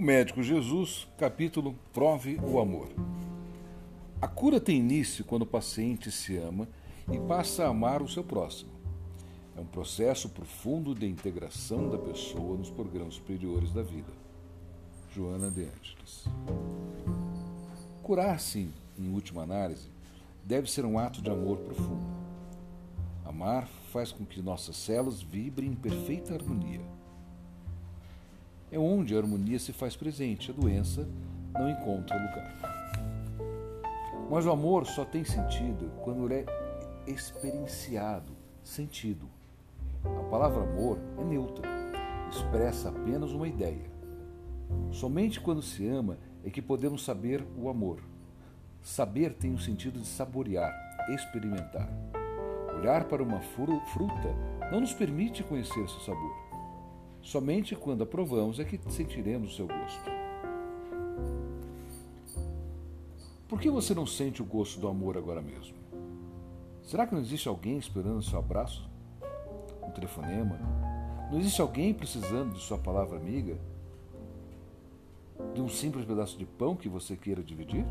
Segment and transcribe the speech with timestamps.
[0.00, 2.88] médico Jesus, capítulo Prove o amor.
[4.20, 6.68] A cura tem início quando o paciente se ama
[7.10, 8.70] e passa a amar o seu próximo.
[9.56, 14.12] É um processo profundo de integração da pessoa nos programas superiores da vida.
[15.14, 16.26] Joana de Angelis.
[18.02, 18.68] Curar-se,
[18.98, 19.88] em última análise,
[20.44, 22.06] deve ser um ato de amor profundo.
[23.24, 26.82] Amar faz com que nossas células vibrem em perfeita harmonia
[28.70, 31.08] é onde a harmonia se faz presente, a doença
[31.52, 32.56] não encontra lugar.
[34.30, 36.44] Mas o amor só tem sentido quando é
[37.06, 39.28] experienciado, sentido.
[40.04, 41.68] A palavra amor é neutra,
[42.30, 43.90] expressa apenas uma ideia.
[44.90, 48.00] Somente quando se ama é que podemos saber o amor.
[48.82, 50.72] Saber tem o sentido de saborear,
[51.08, 51.88] experimentar.
[52.76, 54.28] Olhar para uma fruta
[54.70, 56.45] não nos permite conhecer seu sabor.
[57.26, 60.10] Somente quando aprovamos é que sentiremos o seu gosto.
[63.48, 65.74] Por que você não sente o gosto do amor agora mesmo?
[66.84, 68.88] Será que não existe alguém esperando seu abraço?
[69.82, 70.56] Um telefonema?
[71.28, 73.58] Não existe alguém precisando de sua palavra amiga?
[75.52, 77.84] De um simples pedaço de pão que você queira dividir?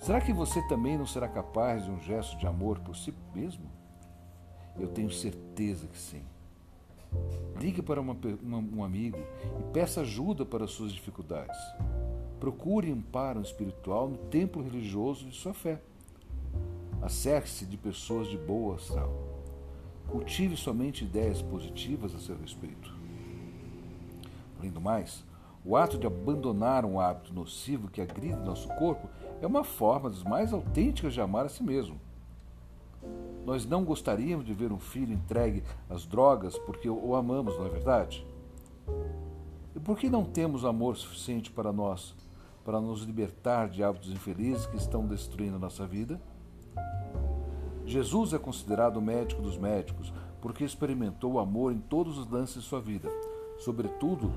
[0.00, 3.70] Será que você também não será capaz de um gesto de amor por si mesmo?
[4.76, 6.24] Eu tenho certeza que sim.
[7.60, 9.18] Ligue para uma, uma, um amigo
[9.58, 11.58] e peça ajuda para suas dificuldades.
[12.38, 15.80] Procure amparo espiritual no templo religioso de sua fé.
[17.02, 19.12] Acerte-se de pessoas de boa astral.
[20.08, 22.94] Cultive somente ideias positivas a seu respeito.
[24.58, 25.24] Além do mais,
[25.64, 29.08] o ato de abandonar um hábito nocivo que agride nosso corpo
[29.42, 32.00] é uma forma das mais autênticas de amar a si mesmo.
[33.50, 37.68] Nós não gostaríamos de ver um filho entregue às drogas porque o amamos, não é
[37.68, 38.24] verdade?
[39.74, 42.14] E por que não temos amor suficiente para nós,
[42.64, 46.22] para nos libertar de hábitos infelizes que estão destruindo a nossa vida?
[47.84, 52.62] Jesus é considerado o médico dos médicos porque experimentou o amor em todos os lances
[52.62, 53.10] de sua vida,
[53.58, 54.32] sobretudo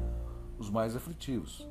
[0.57, 1.69] os mais aflitivos.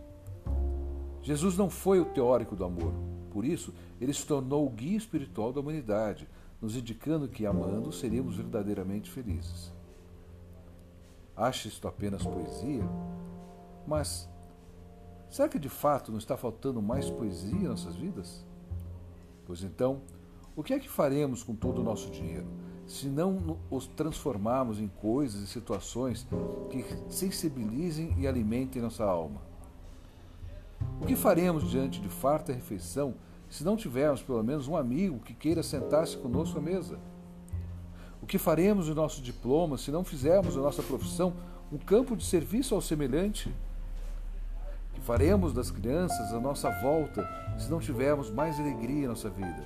[1.25, 2.93] Jesus não foi o teórico do amor,
[3.33, 6.29] por isso ele se tornou o guia espiritual da humanidade,
[6.63, 9.73] nos indicando que, amando, seríamos verdadeiramente felizes.
[11.37, 12.89] Acha isto apenas poesia?
[13.85, 14.31] Mas
[15.29, 18.47] será que de fato não está faltando mais poesia em nossas vidas?
[19.45, 20.03] Pois então,
[20.55, 22.47] o que é que faremos com todo o nosso dinheiro,
[22.87, 26.29] se não os transformarmos em coisas e situações
[26.71, 29.41] que sensibilizem e alimentem nossa alma?
[31.01, 33.15] O que faremos diante de farta refeição
[33.53, 36.99] se não tivermos pelo menos um amigo que queira sentar-se conosco à mesa?
[38.23, 41.35] O que faremos do nosso diploma se não fizermos da nossa profissão
[41.71, 43.55] um campo de serviço ao semelhante?
[44.89, 49.29] O que faremos das crianças à nossa volta se não tivermos mais alegria em nossa
[49.29, 49.63] vida?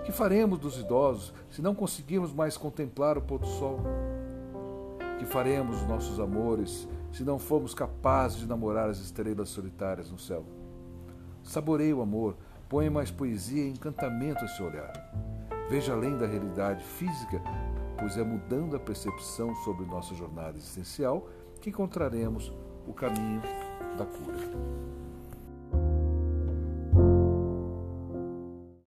[0.00, 3.78] O que faremos dos idosos se não conseguirmos mais contemplar o pôr do sol?
[5.14, 10.10] O que faremos dos nossos amores se não formos capazes de namorar as estrelas solitárias
[10.10, 10.63] no céu?
[11.44, 12.36] Saboreie o amor,
[12.68, 14.92] ponha mais poesia e encantamento a seu olhar.
[15.68, 17.40] Veja além da realidade física,
[17.98, 21.28] pois é mudando a percepção sobre nossa jornada existencial
[21.60, 22.52] que encontraremos
[22.88, 23.42] o caminho
[23.96, 25.03] da cura.